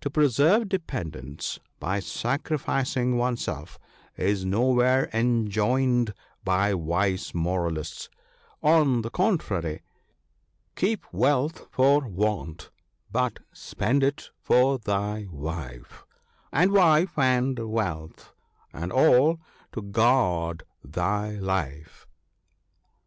To 0.00 0.08
preserve 0.08 0.70
dependants 0.70 1.60
by 1.80 2.00
sacrificing 2.00 3.18
oneself 3.18 3.78
is 4.16 4.42
nowhere 4.42 5.10
enjoined 5.12 6.14
by 6.42 6.72
wise 6.72 7.34
moralists; 7.34 8.08
on 8.62 9.02
the 9.02 9.10
contrary, 9.10 9.82
—"Keep 10.76 11.04
wealth 11.12 11.66
for 11.70 12.08
want, 12.08 12.70
but 13.12 13.40
spend 13.52 14.02
it 14.02 14.30
for 14.40 14.78
thy 14.78 15.26
wife, 15.30 16.06
And 16.50 16.72
wife, 16.72 17.18
and 17.18 17.58
wealth, 17.68 18.32
and 18.72 18.90
all 18.90 19.40
to 19.72 19.82
guard 19.82 20.62
thy 20.82 21.32
life." 21.32 22.06